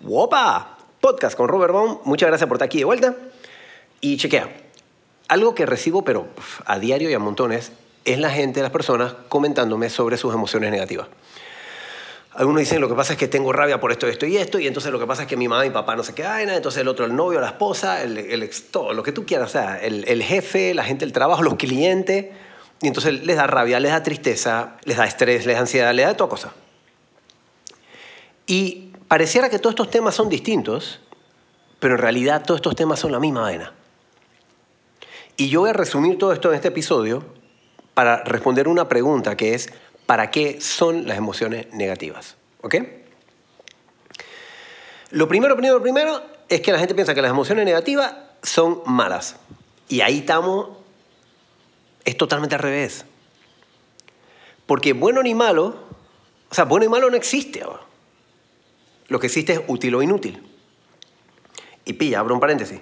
[0.00, 0.78] ¡Wopa!
[1.00, 1.98] Podcast con Robert Baum.
[2.04, 3.16] Muchas gracias por estar aquí de vuelta.
[4.00, 4.48] Y chequea.
[5.26, 6.28] Algo que recibo, pero
[6.64, 7.72] a diario y a montones,
[8.04, 11.08] es la gente, las personas comentándome sobre sus emociones negativas.
[12.32, 14.68] Algunos dicen, lo que pasa es que tengo rabia por esto, esto y esto, y
[14.68, 16.86] entonces lo que pasa es que mi mamá y papá no se quedan, entonces el
[16.86, 19.82] otro, el novio, la esposa, el, el ex, todo, lo que tú quieras, o sea,
[19.82, 22.26] el, el jefe, la gente del trabajo, los clientes,
[22.80, 26.06] y entonces les da rabia, les da tristeza, les da estrés, les da ansiedad, les
[26.06, 26.52] da toda cosa.
[28.46, 31.00] Y pareciera que todos estos temas son distintos,
[31.80, 33.72] pero en realidad todos estos temas son la misma vaina.
[35.36, 37.24] Y yo voy a resumir todo esto en este episodio
[37.94, 39.72] para responder una pregunta que es,
[40.06, 42.36] ¿para qué son las emociones negativas?
[42.60, 42.76] ¿Ok?
[45.10, 49.36] Lo primero, primero, primero es que la gente piensa que las emociones negativas son malas.
[49.88, 50.70] Y ahí estamos,
[52.04, 53.04] es totalmente al revés.
[54.66, 55.76] Porque bueno ni malo,
[56.50, 57.82] o sea, bueno y malo no existe ahora.
[59.08, 60.42] Lo que existe es útil o inútil.
[61.84, 62.80] Y pilla, abro un paréntesis.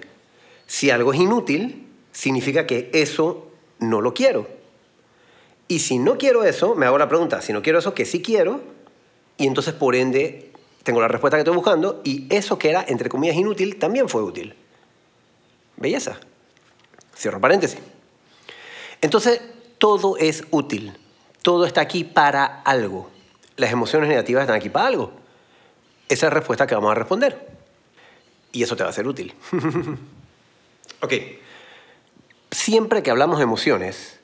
[0.65, 3.47] Si algo es inútil, significa que eso
[3.79, 4.47] no lo quiero.
[5.67, 8.21] Y si no quiero eso, me hago la pregunta, si no quiero eso, que sí
[8.21, 8.61] quiero,
[9.37, 10.51] y entonces por ende
[10.83, 14.21] tengo la respuesta que estoy buscando, y eso que era, entre comillas, inútil, también fue
[14.21, 14.55] útil.
[15.75, 16.17] Belleza.
[17.15, 17.79] Cierro paréntesis.
[19.01, 19.41] Entonces,
[19.77, 20.93] todo es útil.
[21.41, 23.09] Todo está aquí para algo.
[23.57, 25.11] Las emociones negativas están aquí para algo.
[26.09, 27.47] Esa es la respuesta que vamos a responder.
[28.51, 29.33] Y eso te va a ser útil.
[31.01, 31.13] ok.
[32.51, 34.19] Siempre que hablamos de emociones,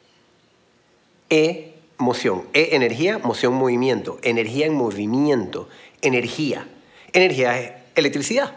[1.30, 2.48] E, moción.
[2.54, 4.20] E, energía, moción, movimiento.
[4.22, 5.68] Energía en movimiento.
[6.02, 6.68] Energía.
[7.12, 8.56] Energía es electricidad.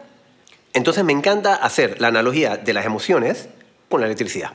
[0.73, 3.49] Entonces me encanta hacer la analogía de las emociones
[3.89, 4.53] con la electricidad.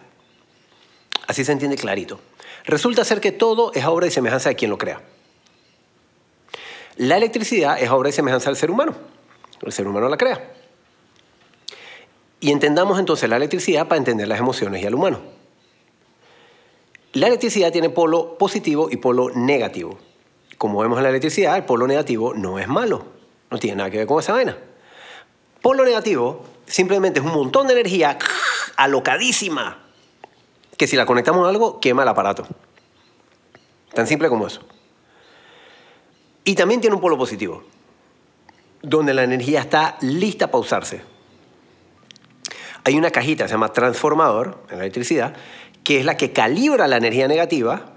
[1.28, 2.19] Así se entiende clarito.
[2.66, 5.02] Resulta ser que todo es obra y semejanza de quien lo crea.
[6.97, 8.94] La electricidad es obra y semejanza del ser humano.
[9.61, 10.53] El ser humano la crea.
[12.39, 15.19] Y entendamos entonces la electricidad para entender las emociones y al humano.
[17.14, 20.00] La electricidad tiene polo positivo y polo negativo.
[20.57, 23.06] Como vemos en la electricidad, el polo negativo no es malo.
[23.50, 24.57] No tiene nada que ver con esa vaina.
[25.62, 28.18] Polo negativo simplemente es un montón de energía
[28.78, 29.81] alocadísima
[30.81, 32.47] que si la conectamos a algo, quema el aparato.
[33.94, 34.62] Tan simple como eso.
[36.44, 37.63] Y también tiene un polo positivo,
[38.81, 41.02] donde la energía está lista para usarse.
[42.84, 45.35] Hay una cajita, se llama transformador en la electricidad,
[45.84, 47.94] que es la que calibra la energía negativa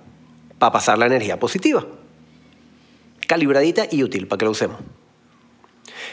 [0.59, 1.87] para pasar la energía positiva.
[3.27, 4.79] Calibradita y útil para que la usemos.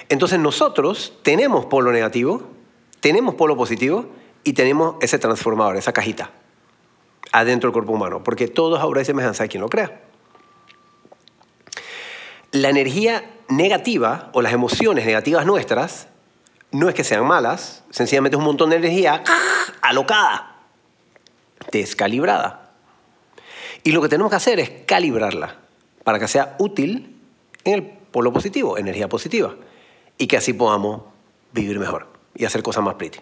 [0.08, 2.44] Entonces nosotros tenemos polo negativo,
[3.02, 4.06] tenemos polo positivo
[4.44, 6.32] y tenemos ese transformador, esa cajita,
[7.34, 10.02] adentro del cuerpo humano, porque todo es obra y semejanza quien lo crea.
[12.52, 16.08] La energía negativa o las emociones negativas nuestras
[16.72, 19.24] no es que sean malas, sencillamente es un montón de energía
[19.82, 20.56] alocada,
[21.72, 22.72] descalibrada.
[23.84, 25.56] Y lo que tenemos que hacer es calibrarla
[26.04, 27.18] para que sea útil
[27.64, 29.56] en el polo positivo, energía positiva,
[30.18, 31.04] y que así podamos
[31.54, 33.20] vivir mejor y hacer cosas más pretty.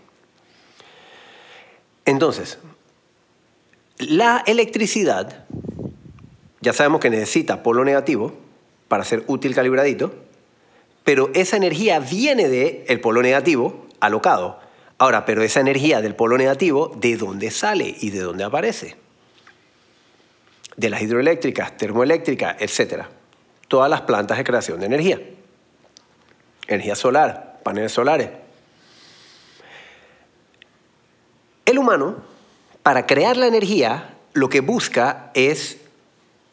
[2.06, 2.58] Entonces,
[4.00, 5.46] la electricidad,
[6.62, 8.34] ya sabemos que necesita polo negativo
[8.90, 10.14] para ser útil calibradito,
[11.06, 14.60] pero esa energía viene del el polo negativo alocado.
[14.98, 18.98] Ahora, pero esa energía del polo negativo, ¿de dónde sale y de dónde aparece?
[20.76, 23.06] De las hidroeléctricas, termoeléctricas, etc.
[23.70, 25.22] Todas las plantas de creación de energía.
[26.68, 28.30] Energía solar, paneles solares.
[31.66, 32.18] El humano,
[32.84, 35.78] para crear la energía, lo que busca es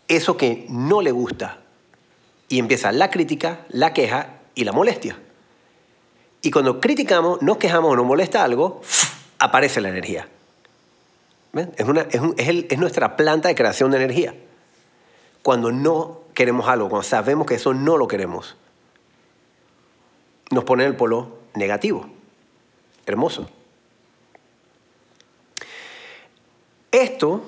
[0.09, 1.66] eso que no le gusta.
[2.49, 5.19] Y empieza la crítica, la queja y la molestia.
[6.43, 8.81] Y cuando criticamos, nos quejamos o nos molesta algo,
[9.39, 10.29] aparece la energía.
[11.77, 11.87] Es,
[12.69, 14.35] es nuestra planta de creación de energía.
[15.43, 18.57] Cuando no queremos algo, cuando sabemos que eso no lo queremos,
[20.51, 22.07] nos pone en el polo negativo.
[23.07, 23.49] Hermoso.
[26.93, 27.43] Esto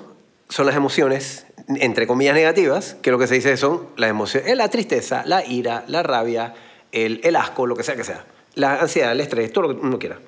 [0.49, 1.45] son las emociones,
[1.75, 5.45] entre comillas, negativas, que lo que se dice son las emociones, es la tristeza, la
[5.45, 6.55] ira, la rabia,
[6.91, 8.25] el, el, asco, lo que sea que sea.
[8.55, 10.19] La ansiedad, el estrés, todo lo que uno quiera.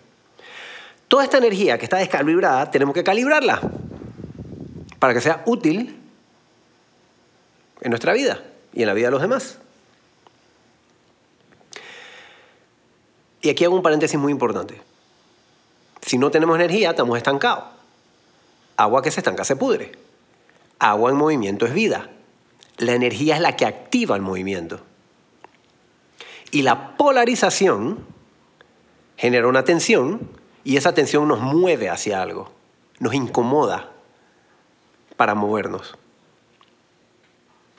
[1.07, 3.59] Toda esta energía que está descalibrada, tenemos que calibrarla
[4.99, 5.99] para que sea útil
[7.81, 9.57] en nuestra vida y en la vida de los demás.
[13.41, 14.79] Y aquí hago un paréntesis muy importante.
[16.03, 17.63] Si no tenemos energía, estamos estancados.
[18.77, 19.91] Agua que se estanca se pudre.
[20.81, 22.09] Agua en movimiento es vida.
[22.79, 24.79] La energía es la que activa el movimiento.
[26.49, 27.99] Y la polarización
[29.15, 30.27] genera una tensión
[30.63, 32.51] y esa tensión nos mueve hacia algo,
[32.97, 33.91] nos incomoda
[35.17, 35.99] para movernos,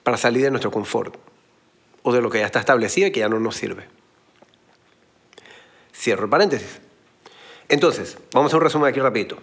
[0.04, 1.16] para salir de nuestro confort
[2.04, 3.88] o de lo que ya está establecido y que ya no nos sirve.
[5.92, 6.80] Cierro el paréntesis.
[7.68, 9.38] Entonces, vamos a un resumen aquí rapidito.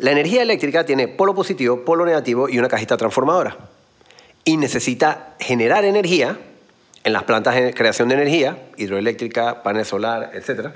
[0.00, 3.58] La energía eléctrica tiene polo positivo, polo negativo y una cajita transformadora.
[4.44, 6.38] Y necesita generar energía
[7.04, 10.70] en las plantas de creación de energía, hidroeléctrica, panel solar, etc.,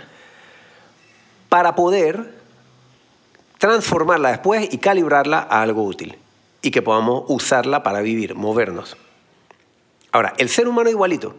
[1.49, 2.35] para poder
[3.57, 6.19] transformarla después y calibrarla a algo útil
[6.61, 8.99] y que podamos usarla para vivir, movernos.
[10.13, 11.35] Ahora, el ser humano igualito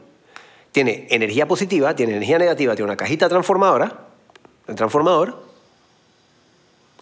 [0.71, 3.99] tiene energía positiva, tiene energía negativa, tiene una cajita transformadora,
[4.67, 5.44] el transformador,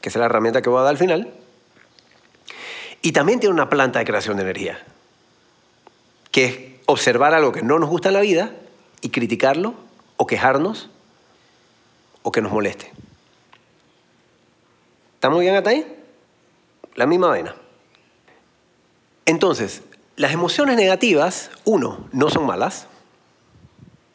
[0.03, 1.33] que es la herramienta que voy a dar al final,
[3.01, 4.83] y también tiene una planta de creación de energía,
[6.29, 8.53] que es observar algo que no nos gusta en la vida
[8.99, 9.75] y criticarlo
[10.17, 10.89] o quejarnos
[12.21, 12.91] o que nos moleste.
[15.13, 15.87] ¿Estamos bien hasta ahí?
[16.95, 17.55] La misma vaina.
[19.25, 19.83] Entonces,
[20.17, 22.87] las emociones negativas, uno, no son malas,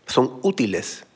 [0.07, 1.07] son útiles.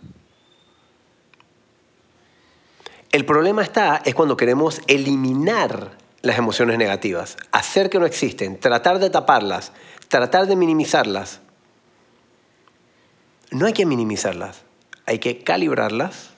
[3.13, 5.91] El problema está es cuando queremos eliminar
[6.23, 9.73] las emociones negativas, hacer que no existen, tratar de taparlas,
[10.09, 11.41] tratar de minimizarlas.
[13.51, 14.63] No hay que minimizarlas,
[15.05, 16.31] hay que calibrarlas,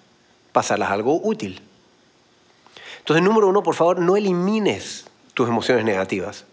[0.50, 1.62] pasarlas a algo útil.
[2.98, 6.44] Entonces, número uno, por favor, no elimines tus emociones negativas.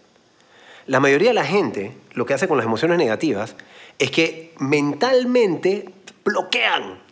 [0.86, 3.56] La mayoría de la gente lo que hace con las emociones negativas
[3.98, 5.92] es que mentalmente
[6.24, 7.11] bloquean.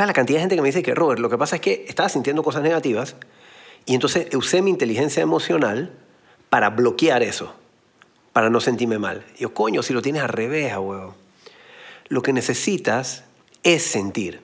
[0.00, 1.84] ¿Sabes la cantidad de gente que me dice que, Robert, lo que pasa es que
[1.86, 3.16] estaba sintiendo cosas negativas
[3.84, 5.92] y entonces usé mi inteligencia emocional
[6.48, 7.54] para bloquear eso,
[8.32, 9.26] para no sentirme mal.
[9.38, 11.16] Yo, coño, si lo tienes al revés, huevo.
[12.08, 13.24] Lo que necesitas
[13.62, 14.40] es sentir.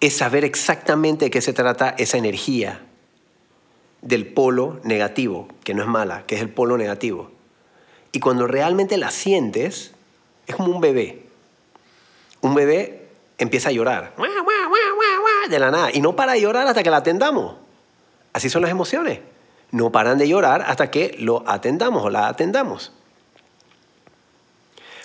[0.00, 2.82] Es saber exactamente de qué se trata esa energía
[4.02, 7.30] del polo negativo, que no es mala, que es el polo negativo.
[8.12, 9.92] Y cuando realmente la sientes,
[10.46, 11.22] es como un bebé.
[12.42, 13.01] Un bebé
[13.38, 14.14] empieza a llorar
[15.48, 17.56] de la nada y no para de llorar hasta que la atendamos.
[18.32, 19.20] Así son las emociones.
[19.70, 22.92] No paran de llorar hasta que lo atendamos o la atendamos.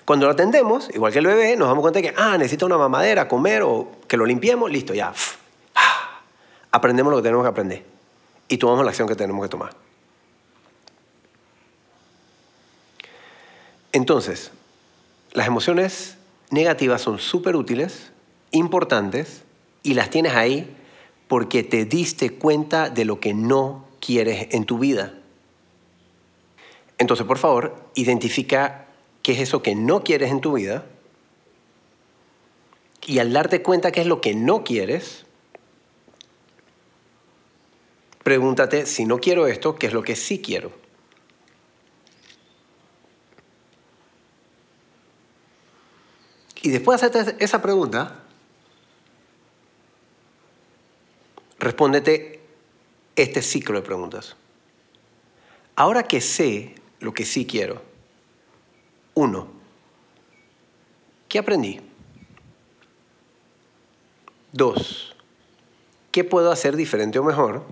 [0.05, 2.77] Cuando lo atendemos, igual que el bebé, nos damos cuenta de que, ah, necesita una
[2.77, 5.13] mamadera, comer o que lo limpiemos, listo, ya.
[6.71, 7.85] Aprendemos lo que tenemos que aprender
[8.47, 9.73] y tomamos la acción que tenemos que tomar.
[13.91, 14.51] Entonces,
[15.33, 16.17] las emociones
[16.51, 18.11] negativas son súper útiles,
[18.51, 19.43] importantes,
[19.83, 20.75] y las tienes ahí
[21.27, 25.13] porque te diste cuenta de lo que no quieres en tu vida.
[26.97, 28.87] Entonces, por favor, identifica
[29.23, 30.85] qué es eso que no quieres en tu vida
[33.05, 35.25] y al darte cuenta qué es lo que no quieres,
[38.23, 40.71] pregúntate si no quiero esto, qué es lo que sí quiero.
[46.61, 48.26] Y después de hacerte esa pregunta,
[51.67, 52.39] respóndete
[53.17, 54.37] este ciclo de preguntas.
[55.75, 57.81] Ahora que sé lo que sí quiero,
[59.15, 59.49] uno,
[61.27, 61.81] ¿qué aprendí?
[64.53, 65.13] Dos,
[66.13, 67.65] ¿qué puedo hacer diferente o mejor?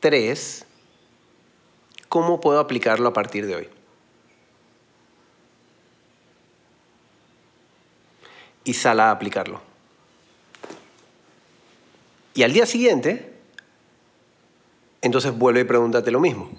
[0.00, 0.64] Tres,
[2.08, 3.68] ¿cómo puedo aplicarlo a partir de hoy?
[8.64, 9.71] Y sal a aplicarlo.
[12.34, 13.32] Y al día siguiente,
[15.00, 16.50] entonces vuelve y pregúntate lo mismo.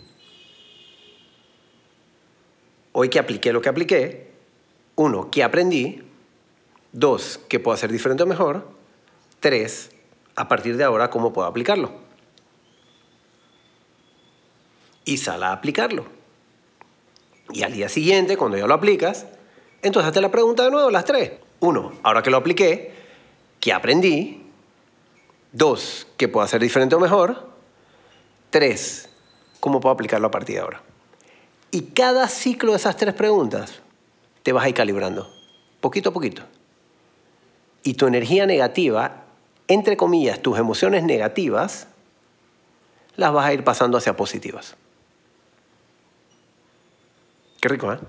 [2.92, 4.32] Hoy que apliqué lo que apliqué,
[4.96, 6.04] uno, ¿qué aprendí?
[6.92, 8.68] Dos, ¿qué puedo hacer diferente o mejor?
[9.40, 9.90] Tres,
[10.36, 12.04] a partir de ahora, ¿cómo puedo aplicarlo?
[15.06, 16.06] y sal a aplicarlo.
[17.52, 19.26] Y al día siguiente, cuando ya lo aplicas,
[19.82, 21.34] entonces hazte la pregunta de nuevo, las tres.
[21.60, 22.94] Uno, ahora que lo apliqué,
[23.60, 24.43] ¿qué aprendí?
[25.54, 27.48] Dos, ¿qué puedo hacer diferente o mejor?
[28.50, 29.08] Tres,
[29.60, 30.82] ¿cómo puedo aplicarlo a partir de ahora?
[31.70, 33.82] Y cada ciclo de esas tres preguntas
[34.42, 35.32] te vas a ir calibrando,
[35.80, 36.42] poquito a poquito.
[37.84, 39.26] Y tu energía negativa,
[39.68, 41.88] entre comillas, tus emociones negativas,
[43.16, 44.76] las vas a ir pasando hacia positivas.
[47.62, 48.00] Qué rico, ¿eh?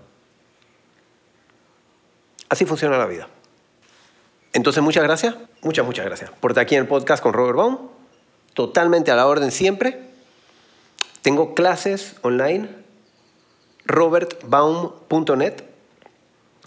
[2.49, 3.29] Así funciona la vida.
[4.55, 7.89] Entonces, muchas gracias, muchas, muchas gracias por estar aquí en el podcast con Robert Baum.
[8.55, 9.99] Totalmente a la orden siempre.
[11.23, 12.69] Tengo clases online,
[13.85, 15.65] robertbaum.net.